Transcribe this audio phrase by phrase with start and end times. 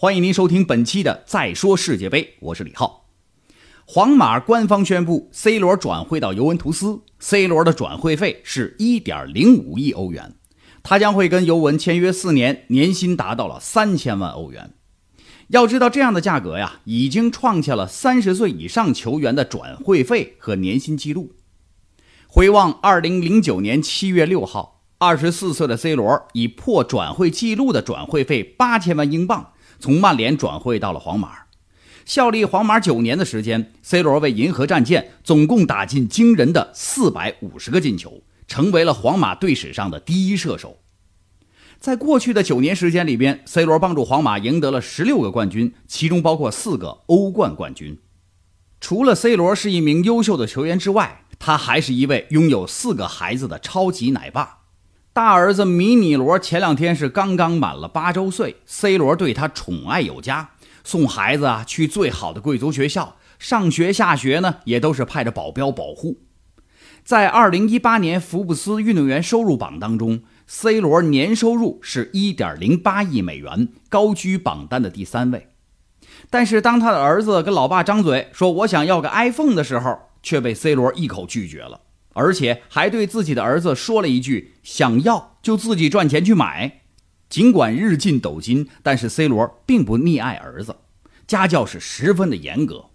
[0.00, 3.08] 欢迎您收听本期的《再说世界杯》，我是李浩。
[3.84, 10.36] 皇马官方宣布，C 罗转会到尤文图斯，C 罗的转会费是一点零五亿欧元，
[10.84, 14.74] 他将会跟尤文签约四年，年薪达到了三千万欧元。
[15.48, 21.32] 要知道，这样的价格呀，已经创下了三十岁以上球员的转会费和年薪记录。
[22.28, 29.54] 回望二零零九年七月六号，二十四岁的 C 罗以破转会记录的转会费八千万英镑。
[29.78, 31.44] 从曼联转会到了皇马，
[32.04, 40.78] 效力皇马九年的时间，C 罗为银河战舰总共打进惊人的四百五十个进球，成为了皇马队史上的第一射手。
[41.78, 47.98] 在过去的九年时间里边，C 罗帮助皇马赢得了十六个冠军，其中包括四个欧冠冠军。
[48.80, 54.57] 除了 C 罗是一名优秀的球员之外，他还是一位拥有四个孩子的超级奶爸。
[55.18, 60.50] 大儿子迷你罗前两天是刚刚满了八周岁，C 罗对他宠爱有加，
[60.84, 66.20] 送孩子啊去最好的贵族学校，上学下学呢也都是派着保镖保护。
[67.02, 75.48] 在二零一八年福布斯运动员收入榜当中，C 罗年收入是一点零八亿美元，高居榜单的第三位。
[76.30, 81.80] 但是当他的儿子跟老爸张嘴说我想要个 iPhone 的时候，却被 C 罗一口拒绝了。
[82.18, 86.80] 而且还对自己的儿子说了一句：“想要就自己赚钱去买。”
[87.30, 90.74] 尽管日进斗金，但是 C 罗并不溺爱儿子，
[91.26, 92.86] 家教是十分的严格。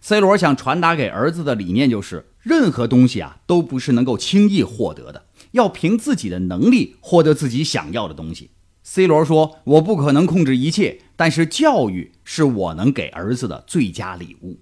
[0.00, 8.50] C 罗想传达给儿子的理念就是：任何东西啊都不是能够轻易获得的，要凭自己的能力获得自己想要的东西。
[8.82, 14.60] C 罗说：“我不可能控制一切，但是教育是我能给儿子的最佳礼物。”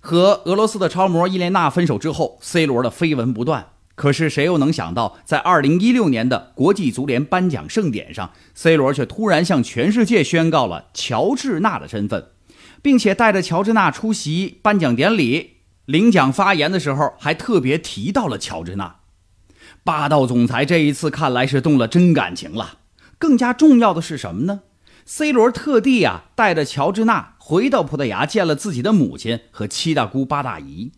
[0.00, 3.68] 和俄罗斯的超模伊莲娜分手之后，C 罗的绯闻不断。
[3.94, 12.28] 可是谁又能想到，在2016年的国际足联颁奖盛典上，C 罗却突然向全世界宣告了乔治娜的身份，
[12.80, 15.54] 并且带着乔治娜出席颁奖典礼。
[15.84, 18.96] 领奖发言的时候，还特别提到了乔治娜。
[19.82, 22.78] 霸道总裁这一次看来是动了真感情了。
[23.18, 24.60] 更加重要的是什么呢
[25.06, 30.92] ？C 罗特地啊带着乔治娜回到葡萄牙见了自己的母亲和七大姑八大姨。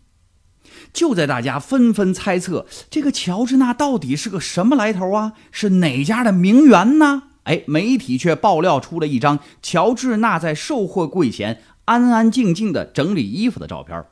[0.91, 7.23] 就在大家纷纷猜测这个乔治娜到底是个什么来头啊，是哪家的名媛呢？
[7.43, 14.03] 哎，媒体却爆料出了一张乔治娜在售货柜前安安静静的整理衣服的照片。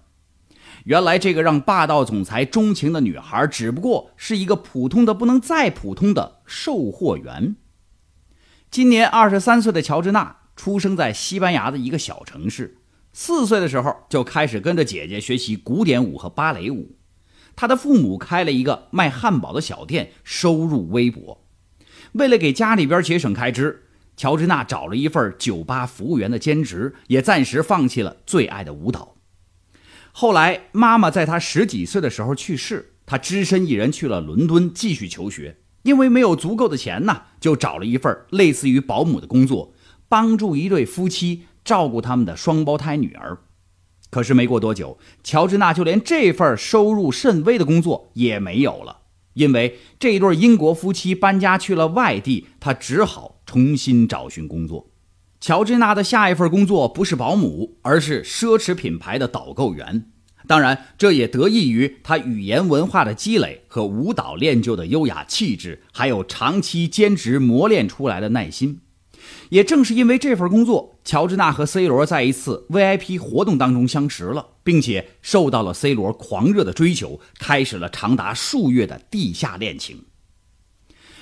[0.85, 7.57] 原来这个让霸道总裁钟情的女孩，只不过是一个普通的不能再普通的售货员。
[8.71, 12.79] 今年二十三岁的乔治娜出生在西班牙的一个小城市，
[13.13, 16.97] 四岁的时候就开始跟着姐姐学习古典舞和芭蕾舞。
[17.55, 21.45] 他的父母开了一个卖汉堡的小店，收入微薄。
[22.11, 23.85] 为了给家里边节省开支，
[24.17, 29.15] 乔治娜找了一份酒吧服务员的兼职，也暂时放弃了最爱的舞蹈。
[30.11, 35.59] 后来，妈妈在她十几岁的时候去世，她只身一人去了伦敦继续求学。
[35.83, 39.73] 因为没有足够的钱呢，就找了一份类似于保姆的工作，
[40.09, 43.37] 帮助一对夫妻照顾他们的双胞胎女儿。
[44.09, 49.01] 可是没过多久，乔治娜就连这份收入甚微的工作也没有了，
[49.35, 54.89] 因为这对英国夫妻搬家去了外地，她只好重新找寻工作。
[55.39, 60.11] 乔治娜的下一份工作不是保姆，而是奢侈品牌的导购员。
[60.47, 68.79] 当然，这也得益于她语言文化的积累和舞蹈练就的优雅气质，还有长期兼职磨练出来的耐心。
[69.49, 80.05] 也正是因为这份工作，乔治娜和 C 罗在一次 VIP 活动当中相识了，并且受到了 C 罗狂热的追求，开始了长达数月的地下恋情。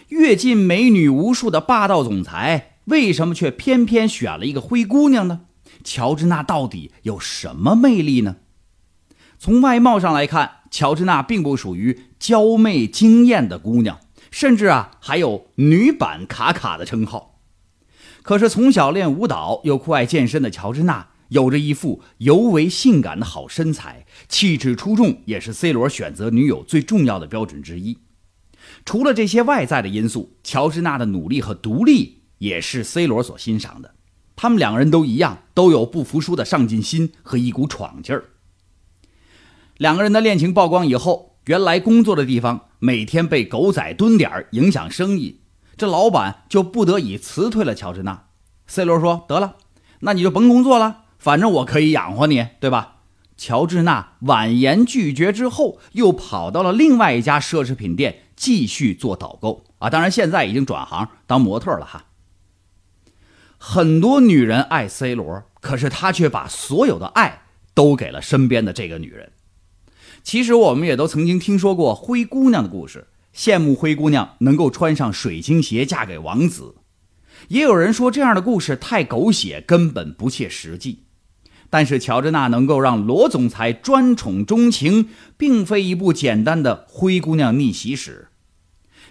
[0.10, 5.42] 阅尽美女无数的霸道总裁，为什么却偏偏选了一个灰姑娘呢？
[5.84, 8.38] 乔治娜到底有什么魅力呢？
[9.40, 14.00] 从外貌上来看，乔治娜并不属于娇媚惊艳的姑娘，
[14.32, 17.37] 甚至啊还有女版卡卡的称号。
[18.28, 28.00] 可是从小练舞蹈又酷爱健身的乔治娜，有着一副尤为性感的好身材，气质出众，也是 C 罗选择女友最重要的标准之一。
[28.84, 33.96] 除了这些外在的因素，乔治娜的努力和独立也是 C 罗所欣赏的。
[34.36, 38.26] 他们两个人都一样，都有不服输的上进心和一股闯劲儿。
[39.78, 45.40] 两个人的恋情曝光以后，原来工作的地方每天被狗仔蹲点儿影响生意，
[45.78, 48.26] 这老板就不得已辞退了乔治娜。
[48.66, 49.56] C 罗说：“得了，
[50.00, 52.96] 那你就甭工作了，反正我可以养活你，对吧？”
[53.38, 62.06] 乔治娜婉言拒绝之后，又跑到了另外一家奢侈品店继续做导购啊，当然现在已经转行当模特了哈。
[63.60, 67.44] 很多女人爱 C 罗，可是他却把所有的爱
[67.76, 69.32] 都给了身边的这个女人。
[70.24, 73.08] 其实我们也都曾经听说过灰姑娘的故事，
[73.38, 76.74] 羡慕灰姑娘能够穿上水晶鞋嫁给王子。
[77.50, 81.04] 也有人说这样的故事太狗血，根本不切实际。
[81.70, 88.30] 但是乔治娜能够让罗总裁专宠钟情，并非一部简单的灰姑娘逆袭史。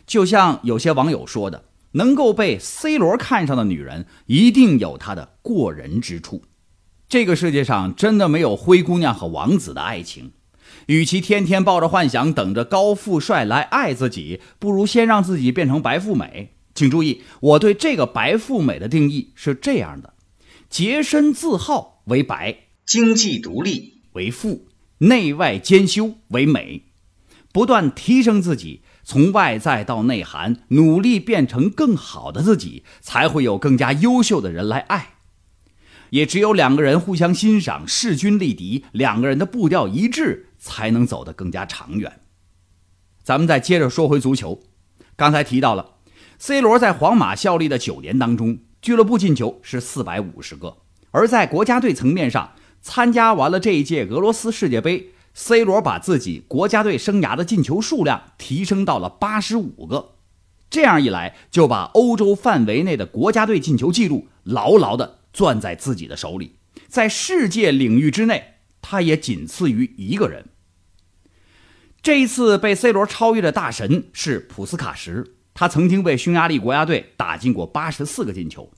[0.06, 6.42] 就像有些网友说的，能够被 C 罗看上的女人，一定有她的过人之处。
[7.08, 10.32] 这个世界上真的没有灰姑娘和王子的爱情。
[10.86, 16.54] 与其天天抱着幻想等着高富帅来爱自己，不如先让自己变成白富美。
[16.74, 20.14] 请注意，我对这个白富美的定义是这样的：
[20.68, 24.66] 洁身自好为白，经济独立为富，
[24.98, 26.82] 内外兼修为美。
[27.52, 35.15] 不断提升自己，从外在到内涵，努力变成更好的自己，才会有更加优秀的人来爱。
[36.16, 42.20] 也只有两个人互相欣赏，势均力敌，两个人的步调一致，才能走得更加长远。
[43.22, 44.62] 咱们再接着说回足球，
[45.14, 45.96] 刚才提到了。
[46.38, 50.78] C 罗在皇马效力的九年当中，俱乐部进球是四百五十个；
[51.10, 60.14] 而在国家队层面上，参加完了这一届俄罗斯世界杯，C 罗把自己国家队生涯的进球数量提升到了八十五个。
[60.70, 66.56] 这样一来，就把欧洲范围内的国家队进球记录牢牢地攥在自己的手里，
[66.88, 70.46] 在世界领域之内，他也仅次于一个人。
[72.00, 75.32] 这一次被 C 罗超越的大神是普斯卡什。
[75.52, 78.70] 他曾经为匈牙利国家队打进过八十四个进球，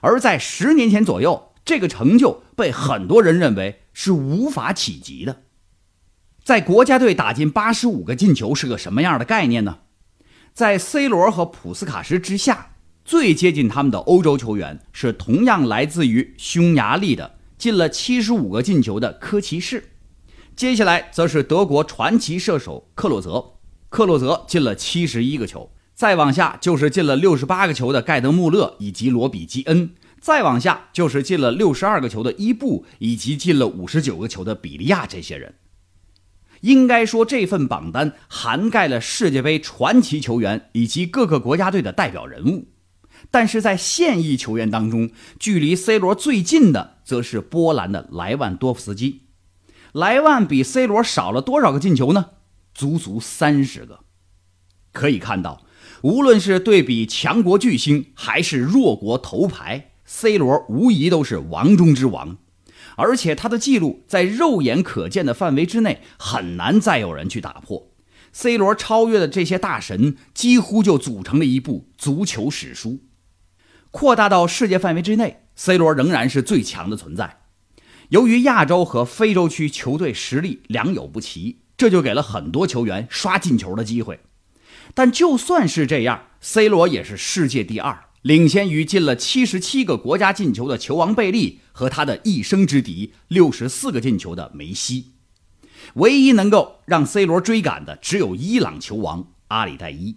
[0.00, 5.42] 而在十年前左右，这个成就被很多人认为是无法企及的。
[6.44, 9.78] 在国家队打进八十五个进球是个什么样的概念呢？
[10.52, 12.75] 在 C 罗和普斯卡什之下，
[13.06, 19.92] 最接近他们的欧洲球员是同样来自于匈牙利的，进了七十五个进球的科奇士。
[20.56, 23.58] 接下来则是德国传奇射手克洛泽，
[23.90, 25.70] 克洛泽进了七十一个球。
[25.94, 35.06] 再往下就是进了六十八个球的盖德穆勒以及罗比基恩，再往下就是进了六十二个球的伊布以及进了五十九个球的比利亚。
[35.06, 35.54] 这些人，
[36.62, 42.66] 应该说这份榜单涵盖了世界杯传奇球员以及各个国家队的代表人物。
[43.30, 49.22] 但是在现役球员当中，距离 C 罗最近的则是波兰的莱万多夫斯基。
[49.92, 52.30] 莱万比 C 罗少了多少个进球呢？
[52.74, 54.00] 足足三十个。
[54.92, 55.62] 可以看到。
[56.02, 62.36] 无论是对比强国巨星，还是弱国头牌，C 罗无疑都是王中之王，
[62.96, 67.90] 而且他的记录在肉眼可见的范围之内，很难再有人去打破。
[68.32, 73.00] C 罗超越的这些大神，几乎就组成了一部足球史书。
[73.96, 77.38] 扩大到世界范围之内，C 罗仍然是最强的存在。
[78.10, 84.20] 由于亚洲和非洲区球队实力良莠不齐，这就给了很多球员刷进球的机会。
[84.92, 95.12] 但就算是这样，C 罗也是世界第二，领先于进了七十七个国家进球的球王贝利和他的一生之敌六十四个进球的梅西。
[95.94, 100.16] 唯一能够让 C 罗追赶的只有伊朗球王阿里代伊。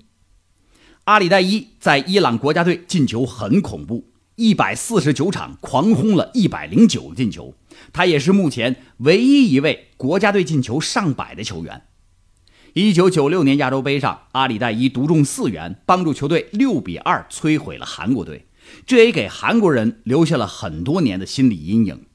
[1.10, 7.56] 阿里代伊在伊朗国家队进球很恐怖，一百四十九场狂轰了一百零九个进球，
[7.92, 11.82] 他也是目前唯一一位国家队进球上百的球员。
[12.74, 18.46] 一九九六年亚洲杯上，阿里代伊独中四元，帮助球队六比二摧毁了韩国队，
[18.86, 22.06] 这也给韩国人留下了很多年的心理阴影。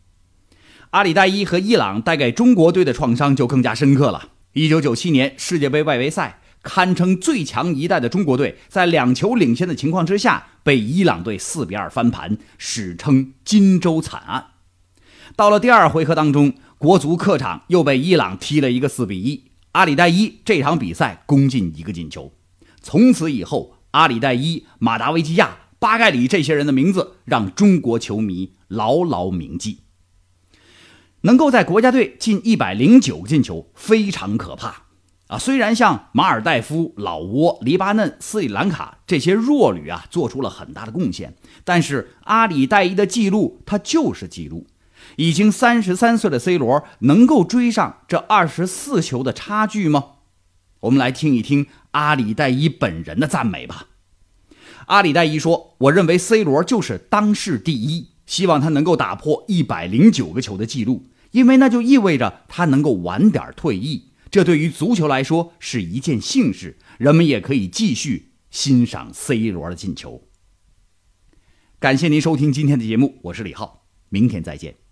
[0.91, 4.29] 阿里代伊和伊朗带给中国队的创伤就更加深刻了。
[4.53, 14.47] 一九九七年世界杯外围赛，堪称最强一代的中国队，在两球领先的情况之下，被伊朗队四比二翻盘，史称“金州惨案”。
[15.37, 19.51] 到了第二回合当中，国足客场又被伊朗踢了一个四比一。
[19.73, 22.33] 阿里代伊这场比赛攻进一个进球，
[22.81, 29.81] 从此以后，阿里代伊、马达维基亚、巴盖里这些人的名字让中国球迷牢牢铭记。
[31.23, 34.84] 能够在国家队进一百零九个进球，非常可怕
[35.35, 35.39] 啊！
[35.39, 44.67] 虽然像马尔代夫、老挝、黎巴嫩、斯里兰卡这些弱旅啊，做出了很大的贡献，但是阿里代伊的记录，他就是记录。
[45.17, 50.05] 已经三十三岁的 C 罗能够追上这二十四球的差距吗？
[50.81, 53.87] 我们来听一听阿里代伊本人的赞美吧。
[54.87, 64.11] 阿里代伊说：“我认为 C 罗就是当世第一，希望他能够打破一百零九个球的记录，因为那就意味着他能够晚点退役。
[64.35, 70.27] 这对于足球来说是一件幸事，人们也可以继续欣赏 C 罗的进球。”
[71.79, 74.84] 感谢您收听今天的节目，我是李浩，明天再见。